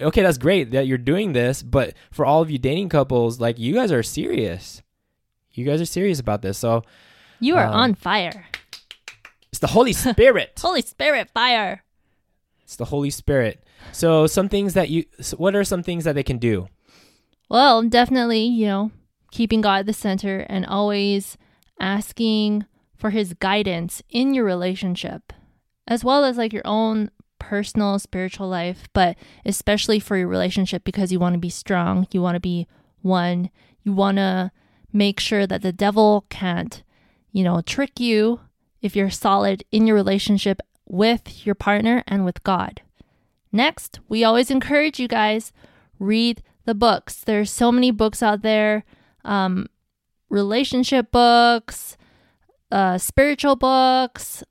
okay, 0.00 0.22
that's 0.22 0.38
great 0.38 0.70
that 0.70 0.86
you're 0.86 0.96
doing 0.96 1.32
this, 1.34 1.62
but 1.62 1.92
for 2.10 2.24
all 2.24 2.40
of 2.40 2.50
you 2.50 2.56
dating 2.58 2.88
couples, 2.88 3.38
like 3.40 3.58
you 3.58 3.74
guys 3.74 3.92
are 3.92 4.02
serious. 4.02 4.80
You 5.52 5.64
guys 5.66 5.80
are 5.80 5.84
serious 5.86 6.20
about 6.20 6.40
this. 6.40 6.56
So 6.56 6.84
You 7.40 7.56
are 7.56 7.66
Um, 7.66 7.74
on 7.74 7.94
fire. 7.94 8.46
it's 9.50 9.58
the 9.58 9.66
Holy 9.66 9.92
Spirit. 9.92 10.52
Holy 10.58 10.82
Spirit 10.82 11.28
fire. 11.34 11.82
it's 12.62 12.76
the 12.76 12.86
Holy 12.86 13.10
Spirit. 13.10 13.62
So 13.92 14.26
some 14.26 14.48
things 14.48 14.72
that 14.74 14.88
you 14.88 15.04
so 15.20 15.36
what 15.36 15.54
are 15.54 15.64
some 15.64 15.82
things 15.82 16.04
that 16.04 16.14
they 16.14 16.22
can 16.22 16.38
do? 16.38 16.68
Well, 17.50 17.82
definitely, 17.82 18.44
you 18.46 18.66
know, 18.66 18.90
keeping 19.30 19.60
God 19.60 19.80
at 19.80 19.86
the 19.86 19.92
center 19.92 20.40
and 20.48 20.64
always 20.66 21.36
asking 21.80 22.66
for 22.96 23.10
his 23.10 23.34
guidance 23.34 24.02
in 24.10 24.34
your 24.34 24.44
relationship, 24.44 25.32
as 25.86 26.02
well 26.04 26.24
as 26.24 26.36
like 26.36 26.52
your 26.52 26.66
own 26.66 27.10
personal 27.38 27.98
spiritual 27.98 28.48
life, 28.48 28.88
but 28.92 29.16
especially 29.44 30.00
for 30.00 30.16
your 30.16 30.28
relationship 30.28 30.84
because 30.84 31.12
you 31.12 31.20
want 31.20 31.34
to 31.34 31.38
be 31.38 31.50
strong, 31.50 32.06
you 32.10 32.20
want 32.20 32.34
to 32.34 32.40
be 32.40 32.66
one, 33.02 33.50
you 33.82 33.92
want 33.92 34.16
to 34.16 34.50
make 34.92 35.20
sure 35.20 35.46
that 35.46 35.62
the 35.62 35.72
devil 35.72 36.26
can't, 36.28 36.82
you 37.30 37.44
know, 37.44 37.60
trick 37.60 38.00
you 38.00 38.40
if 38.82 38.96
you're 38.96 39.10
solid 39.10 39.64
in 39.70 39.86
your 39.86 39.96
relationship 39.96 40.60
with 40.86 41.46
your 41.46 41.54
partner 41.54 42.02
and 42.06 42.24
with 42.24 42.42
God. 42.42 42.82
Next, 43.52 44.00
we 44.08 44.24
always 44.24 44.50
encourage 44.50 44.98
you 44.98 45.08
guys 45.08 45.52
read 45.98 46.42
the 46.64 46.74
books. 46.74 47.22
There's 47.24 47.50
so 47.50 47.72
many 47.72 47.90
books 47.90 48.22
out 48.22 48.42
there, 48.42 48.84
um, 49.28 49.66
relationship 50.30 51.10
books, 51.12 51.96
uh, 52.72 52.98
spiritual 52.98 53.56
books, 53.56 54.42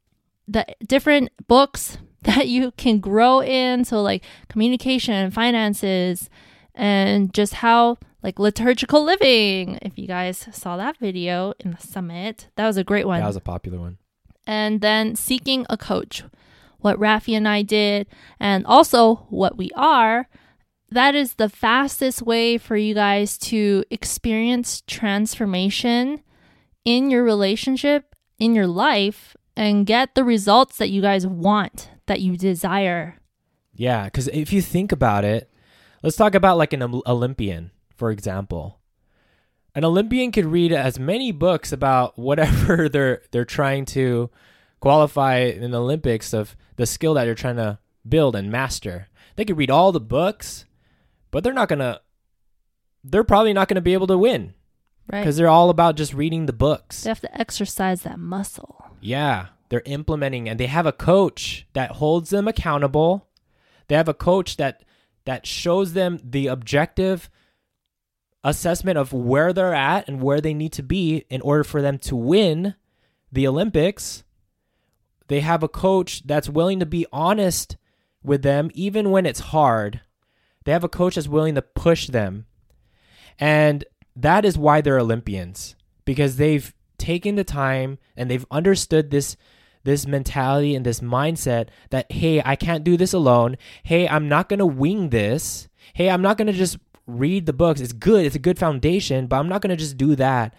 the 0.48 0.66
different 0.86 1.30
books 1.48 1.98
that 2.22 2.48
you 2.48 2.72
can 2.78 3.00
grow 3.00 3.42
in. 3.42 3.84
So 3.86 4.02
like 4.02 4.24
communication, 4.50 5.32
finances, 5.32 6.30
and 6.74 7.34
just 7.34 7.56
how 7.56 7.98
like 8.24 8.40
liturgical 8.40 9.04
living. 9.04 9.80
If 9.82 9.98
you 9.98 10.08
guys 10.08 10.48
saw 10.52 10.78
that 10.78 10.98
video 10.98 11.54
in 11.60 11.72
the 11.72 11.78
summit, 11.78 12.48
that 12.56 12.66
was 12.66 12.78
a 12.78 12.84
great 12.84 13.06
one 13.08 13.20
That 13.20 13.28
was 13.28 13.36
a 13.36 13.42
popular 13.42 13.80
one. 13.80 13.98
and 14.46 14.82
then 14.82 15.16
seeking 15.16 15.66
a 15.70 15.78
coach. 15.78 16.24
What 16.80 17.00
Rafi 17.00 17.36
and 17.36 17.48
I 17.48 17.64
did, 17.64 18.06
and 18.40 18.64
also 18.68 19.26
what 19.30 19.58
we 19.58 19.72
are, 19.76 20.28
that 20.90 21.16
is 21.16 21.34
the 21.34 21.50
fastest 21.50 22.22
way 22.22 22.58
for 22.58 22.78
you 22.78 22.94
guys 22.94 23.38
to 23.38 23.84
experience 23.90 24.82
transformation 24.88 26.22
in 26.86 27.10
your 27.10 27.24
relationship, 27.24 28.16
in 28.40 28.56
your 28.56 28.68
life, 28.68 29.36
and 29.56 29.86
get 29.86 30.16
the 30.16 30.24
results 30.24 30.78
that 30.78 30.90
you 30.90 31.02
guys 31.02 31.28
want, 31.28 31.90
that 32.06 32.22
you 32.22 32.38
desire. 32.38 33.20
Yeah, 33.74 34.06
because 34.06 34.28
if 34.30 34.54
you 34.54 34.62
think 34.62 34.92
about 34.92 35.26
it, 35.26 35.52
let's 36.04 36.16
talk 36.16 36.36
about 36.36 36.58
like 36.58 36.74
an 36.74 37.02
Olympian, 37.06 37.72
for 37.96 38.12
example. 38.12 38.80
An 39.76 39.84
Olympian 39.84 40.32
could 40.32 40.46
read 40.46 40.72
as 40.72 40.98
many 40.98 41.32
books 41.32 41.72
about 41.72 42.18
whatever 42.20 42.88
they're 42.88 43.22
they're 43.32 43.46
trying 43.46 43.86
to 43.86 44.30
qualify 44.80 45.40
in 45.40 45.72
the 45.72 45.82
Olympics 45.82 46.34
of 46.34 46.56
the 46.78 46.86
skill 46.86 47.16
that 47.16 47.26
they're 47.26 47.36
trying 47.36 47.58
to 47.58 47.80
build 48.08 48.36
and 48.36 48.52
master. 48.52 49.08
They 49.36 49.46
could 49.46 49.58
read 49.58 49.70
all 49.70 49.92
the 49.92 50.00
books, 50.00 50.66
but 51.32 51.44
they're 51.44 51.54
not 51.54 51.70
gonna. 51.70 52.02
They're 53.04 53.24
probably 53.24 53.54
not 53.54 53.68
gonna 53.68 53.82
be 53.82 53.94
able 53.94 54.08
to 54.08 54.18
win 54.18 54.54
Right? 55.12 55.22
because 55.22 55.38
they're 55.38 55.48
all 55.48 55.70
about 55.70 55.96
just 55.96 56.14
reading 56.14 56.46
the 56.46 56.54
books. 56.54 57.04
They 57.04 57.10
have 57.10 57.22
to 57.22 57.38
exercise 57.38 58.02
that 58.04 58.20
muscle. 58.20 58.84
Yeah, 59.00 59.48
they're 59.70 59.84
implementing 59.86 60.50
and 60.50 60.60
they 60.60 60.68
have 60.68 60.86
a 60.86 60.92
coach 60.92 61.66
that 61.74 61.92
holds 61.92 62.30
them 62.30 62.48
accountable. 62.48 63.28
They 63.88 63.96
have 63.96 64.10
a 64.10 64.14
coach 64.14 64.58
that 64.58 64.84
that 65.26 65.46
shows 65.46 65.94
them 65.94 66.20
the 66.24 66.48
objective 66.48 67.30
assessment 68.44 68.98
of 68.98 69.12
where 69.14 69.52
they're 69.54 69.74
at 69.74 70.08
and 70.08 70.22
where 70.22 70.40
they 70.42 70.54
need 70.54 70.72
to 70.74 70.84
be 70.84 71.26
in 71.30 71.42
order 71.42 71.64
for 71.64 71.82
them 71.82 71.98
to 72.00 72.16
win 72.16 72.76
the 73.32 73.48
Olympics. 73.48 74.24
They 75.28 75.42
have 75.42 75.64
a 75.64 75.68
coach 75.68 76.24
that's 76.26 76.48
willing 76.50 76.80
to 76.80 76.86
be 76.86 77.06
honest 77.12 77.76
with 78.24 78.42
them 78.44 78.72
even 78.74 79.12
when 79.12 79.26
it's 79.26 79.40
hard. 79.40 80.02
They 80.68 80.74
have 80.74 80.84
a 80.84 80.90
coach 80.90 81.16
that's 81.16 81.30
willing 81.30 81.56
to 81.56 81.62
push 81.62 82.08
them. 82.08 82.46
And 83.40 83.86
that 84.18 84.44
is 84.44 84.58
why 84.58 84.82
they're 84.82 85.00
Olympians 85.00 85.78
because 86.04 86.36
they've 86.36 86.74
taken 86.98 87.36
the 87.36 87.46
time 87.46 88.00
and 88.18 88.30
they've 88.30 88.46
understood 88.52 89.10
this 89.10 89.38
this 89.86 90.06
mentality 90.06 90.76
and 90.76 90.86
this 90.86 91.00
mindset 91.00 91.70
that 91.92 92.12
hey, 92.12 92.42
I 92.44 92.58
can't 92.58 92.84
do 92.84 92.98
this 92.98 93.14
alone. 93.14 93.56
Hey, 93.84 94.10
I'm 94.10 94.28
not 94.28 94.50
going 94.50 94.60
to 94.60 94.66
wing 94.66 95.08
this. 95.10 95.70
Hey, 95.94 96.10
I'm 96.10 96.22
not 96.22 96.38
going 96.38 96.48
to 96.48 96.52
just 96.52 96.78
read 97.06 97.46
the 97.46 97.54
books. 97.54 97.80
It's 97.80 97.94
good. 97.94 98.26
It's 98.26 98.36
a 98.36 98.40
good 98.40 98.60
foundation, 98.60 99.28
but 99.28 99.38
I'm 99.38 99.48
not 99.48 99.62
going 99.62 99.70
to 99.70 99.78
just 99.78 99.96
do 99.96 100.18
that. 100.18 100.54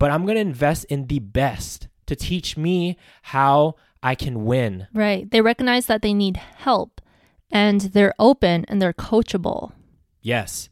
but 0.00 0.10
I'm 0.10 0.24
going 0.24 0.34
to 0.34 0.40
invest 0.40 0.84
in 0.86 1.06
the 1.06 1.20
best 1.20 1.86
to 2.06 2.16
teach 2.16 2.56
me 2.56 2.96
how 3.22 3.76
I 4.02 4.16
can 4.16 4.44
win. 4.44 4.88
Right. 4.92 5.30
They 5.30 5.40
recognize 5.40 5.86
that 5.86 6.02
they 6.02 6.12
need 6.12 6.38
help 6.38 7.00
and 7.50 7.80
they're 7.80 8.14
open 8.18 8.64
and 8.68 8.80
they're 8.80 8.92
coachable. 8.92 9.72
Yes. 10.20 10.68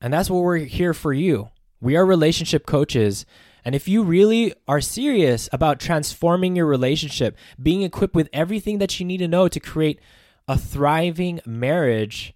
And 0.00 0.12
that's 0.12 0.30
what 0.30 0.42
we're 0.42 0.58
here 0.58 0.94
for 0.94 1.12
you. 1.12 1.50
We 1.80 1.96
are 1.96 2.06
relationship 2.06 2.66
coaches. 2.66 3.26
And 3.64 3.74
if 3.74 3.88
you 3.88 4.02
really 4.02 4.54
are 4.68 4.80
serious 4.80 5.48
about 5.52 5.80
transforming 5.80 6.56
your 6.56 6.66
relationship, 6.66 7.36
being 7.62 7.82
equipped 7.82 8.14
with 8.14 8.28
everything 8.32 8.78
that 8.78 8.98
you 8.98 9.06
need 9.06 9.18
to 9.18 9.28
know 9.28 9.48
to 9.48 9.60
create 9.60 10.00
a 10.46 10.58
thriving 10.58 11.40
marriage, 11.46 12.34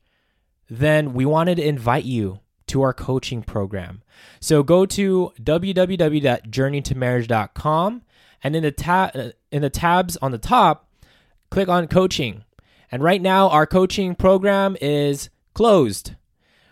then 0.68 1.14
we 1.14 1.24
wanted 1.24 1.56
to 1.56 1.66
invite 1.66 2.04
you 2.04 2.40
to 2.68 2.82
our 2.82 2.92
coaching 2.92 3.42
program. 3.42 4.02
So 4.40 4.62
go 4.62 4.86
to 4.86 5.32
www.journeytomarriage.com 5.40 8.02
and 8.42 8.56
in 8.56 8.62
the 8.62 8.70
tab 8.70 9.16
uh, 9.16 9.30
in 9.50 9.62
the 9.62 9.70
tabs 9.70 10.16
on 10.18 10.30
the 10.30 10.38
top, 10.38 10.88
click 11.50 11.68
on 11.68 11.88
coaching. 11.88 12.44
And 12.90 13.02
right 13.02 13.20
now 13.20 13.48
our 13.48 13.66
coaching 13.66 14.14
program 14.14 14.76
is 14.80 15.30
closed. 15.54 16.14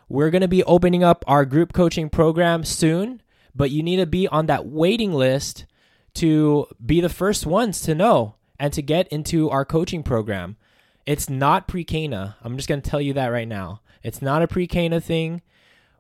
We're 0.09 0.31
going 0.31 0.43
to 0.43 0.49
be 0.49 0.63
opening 0.65 1.03
up 1.03 1.25
our 1.27 1.45
group 1.45 1.73
coaching 1.73 2.09
program 2.09 2.65
soon, 2.65 3.23
but 3.55 3.71
you 3.71 3.83
need 3.83 3.97
to 3.97 4.07
be 4.07 4.29
on 4.29 4.47
that 4.47 4.67
waiting 4.67 5.13
list 5.13 5.67
to 6.15 6.67
be 6.85 7.01
the 7.01 7.09
first 7.09 7.45
ones 7.45 7.81
to 7.83 7.95
know 7.95 8.37
and 8.59 8.73
to 8.73 8.83
get 8.83 9.09
into 9.09 9.51
our 9.51 9.65
coaching 9.65 10.03
program. 10.03 10.57
It's 11.05 11.29
not 11.29 11.69
pre 11.69 11.85
Cana. 11.85 12.37
I'm 12.43 12.57
just 12.57 12.69
going 12.69 12.83
to 12.83 12.91
tell 12.91 13.01
you 13.01 13.13
that 13.15 13.29
right 13.29 13.49
now. 13.49 13.81
It's 14.03 14.23
not 14.23 14.43
a 14.43 14.49
pre 14.49 14.67
Cana 14.67 15.01
thing. 15.01 15.43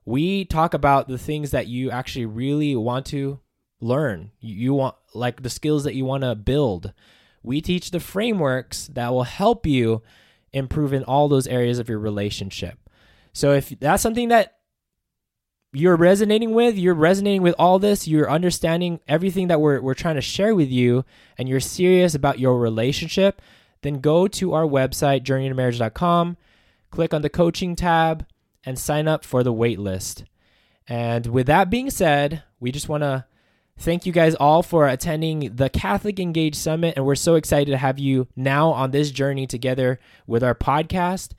We 0.05 0.45
talk 0.45 0.75
about 0.75 1.09
the 1.09 1.19
things 1.19 1.51
that 1.51 1.67
you 1.67 1.91
actually 1.91 2.27
really 2.27 2.77
want 2.77 3.07
to 3.07 3.41
learn. 3.81 4.31
You 4.41 4.75
want, 4.75 4.95
like 5.15 5.43
the 5.43 5.51
skills 5.51 5.85
that 5.85 5.95
you 5.95 6.05
want 6.05 6.23
to 6.23 6.35
build. 6.35 6.93
We 7.47 7.61
teach 7.61 7.93
the 7.93 8.00
frameworks 8.00 8.88
that 8.88 9.12
will 9.12 9.23
help 9.23 9.67
you 9.67 10.03
improve 10.53 10.93
in 10.93 11.05
all 11.05 11.29
those 11.29 11.47
areas 11.47 11.79
of 11.79 11.88
your 11.88 12.00
relationship. 12.00 12.79
So 13.33 13.53
if 13.53 13.69
that's 13.79 14.03
something 14.03 14.31
that 14.31 14.57
you're 15.73 15.97
resonating 15.97 16.55
with, 16.55 16.76
you're 16.76 16.95
resonating 16.95 17.43
with 17.43 17.55
all 17.57 17.79
this, 17.79 18.09
you're 18.09 18.29
understanding 18.29 18.99
everything 19.07 19.47
that 19.47 19.61
we're, 19.61 19.81
we're 19.81 19.95
trying 19.95 20.17
to 20.17 20.21
share 20.21 20.57
with 20.57 20.71
you, 20.71 21.05
and 21.38 21.49
you're 21.49 21.61
serious 21.61 22.17
about 22.17 22.41
your 22.41 22.59
relationship, 22.59 23.41
then 23.83 24.00
go 24.00 24.26
to 24.26 24.53
our 24.53 24.65
website, 24.65 25.23
journeytomarriage.com, 25.23 26.37
click 26.91 27.15
on 27.15 27.23
the 27.23 27.31
coaching 27.31 27.76
tab, 27.76 28.26
and 28.65 28.76
sign 28.76 29.07
up 29.07 29.25
for 29.25 29.45
the 29.45 29.53
wait 29.53 29.79
list. 29.79 30.25
And 30.88 31.26
with 31.26 31.47
that 31.47 31.71
being 31.71 31.91
said, 31.91 32.43
we 32.59 32.73
just 32.73 32.88
want 32.88 33.05
to 33.05 33.25
thank 33.78 34.06
you 34.06 34.12
guys 34.12 34.35
all 34.35 34.62
for 34.62 34.87
attending 34.87 35.54
the 35.56 35.68
Catholic 35.68 36.18
Engage 36.18 36.54
Summit. 36.54 36.95
And 36.97 37.04
we're 37.04 37.14
so 37.14 37.35
excited 37.35 37.71
to 37.71 37.78
have 37.78 37.99
you 37.99 38.28
now 38.37 38.71
on 38.71 38.90
this 38.90 39.11
journey 39.11 39.47
together 39.47 39.99
with 40.26 40.42
our 40.42 40.54
podcast 40.54 41.33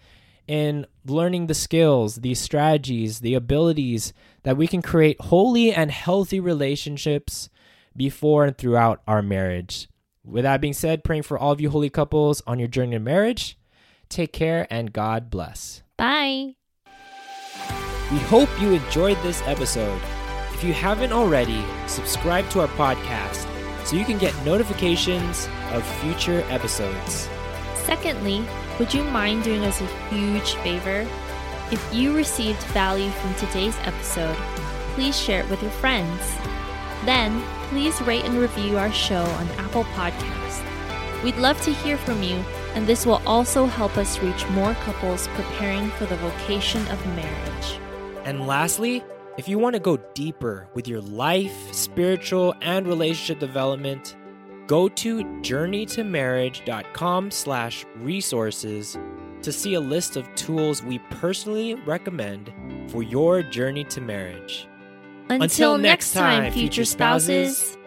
in 0.47 0.85
learning 1.05 1.47
the 1.47 1.53
skills, 1.53 2.15
the 2.17 2.33
strategies, 2.33 3.19
the 3.19 3.33
abilities 3.33 4.13
that 4.43 4.57
we 4.57 4.67
can 4.67 4.81
create 4.81 5.19
holy 5.19 5.73
and 5.73 5.91
healthy 5.91 6.39
relationships 6.39 7.49
before 7.95 8.45
and 8.45 8.57
throughout 8.57 9.01
our 9.07 9.21
marriage. 9.21 9.89
With 10.23 10.43
that 10.43 10.61
being 10.61 10.73
said, 10.73 11.03
praying 11.03 11.23
for 11.23 11.37
all 11.37 11.51
of 11.51 11.61
you 11.61 11.69
holy 11.69 11.89
couples 11.89 12.41
on 12.47 12.59
your 12.59 12.67
journey 12.67 12.91
to 12.91 12.99
marriage. 12.99 13.57
Take 14.09 14.31
care 14.33 14.67
and 14.69 14.93
God 14.93 15.29
bless. 15.29 15.83
Bye. 15.97 16.55
We 18.11 18.19
hope 18.19 18.49
you 18.61 18.73
enjoyed 18.73 19.17
this 19.21 19.41
episode. 19.45 20.01
If 20.57 20.63
you 20.63 20.73
haven't 20.73 21.11
already, 21.11 21.63
subscribe 21.85 22.49
to 22.49 22.61
our 22.61 22.67
podcast 22.69 23.45
so 23.85 23.95
you 23.95 24.03
can 24.03 24.17
get 24.17 24.33
notifications 24.43 25.47
of 25.71 25.85
future 26.01 26.43
episodes. 26.49 27.29
Secondly, 27.75 28.43
would 28.79 28.91
you 28.91 29.03
mind 29.03 29.43
doing 29.43 29.63
us 29.65 29.79
a 29.81 29.85
huge 30.09 30.55
favor? 30.63 31.07
If 31.71 31.93
you 31.93 32.15
received 32.15 32.59
value 32.73 33.11
from 33.11 33.35
today's 33.35 33.77
episode, 33.83 34.35
please 34.95 35.15
share 35.15 35.41
it 35.41 35.49
with 35.51 35.61
your 35.61 35.69
friends. 35.69 36.23
Then, 37.05 37.43
please 37.69 38.01
rate 38.01 38.25
and 38.25 38.39
review 38.39 38.79
our 38.79 38.91
show 38.91 39.21
on 39.21 39.47
Apple 39.59 39.83
Podcasts. 39.93 40.63
We'd 41.23 41.37
love 41.37 41.61
to 41.61 41.71
hear 41.71 41.97
from 41.97 42.23
you, 42.23 42.43
and 42.73 42.87
this 42.87 43.05
will 43.05 43.21
also 43.27 43.67
help 43.67 43.95
us 43.95 44.17
reach 44.23 44.49
more 44.49 44.73
couples 44.73 45.27
preparing 45.35 45.91
for 45.91 46.07
the 46.07 46.17
vocation 46.17 46.81
of 46.87 47.05
marriage. 47.15 47.79
And 48.25 48.47
lastly, 48.47 49.03
if 49.37 49.47
you 49.47 49.59
want 49.59 49.75
to 49.75 49.79
go 49.79 49.97
deeper 50.13 50.67
with 50.73 50.87
your 50.87 51.01
life, 51.01 51.73
spiritual, 51.73 52.55
and 52.61 52.87
relationship 52.87 53.39
development, 53.39 54.15
go 54.65 54.89
to 54.89 55.23
journeytomarriage.com 55.41 57.31
slash 57.31 57.85
resources 57.97 58.97
to 59.43 59.51
see 59.51 59.75
a 59.75 59.79
list 59.79 60.17
of 60.17 60.33
tools 60.35 60.81
we 60.81 60.99
personally 61.11 61.75
recommend 61.75 62.51
for 62.89 63.03
your 63.03 63.43
journey 63.43 63.83
to 63.85 64.01
marriage. 64.01 64.67
Until, 65.29 65.77
next 65.77 66.13
time, 66.13 66.51
future 66.51 66.85
spouses. 66.85 67.77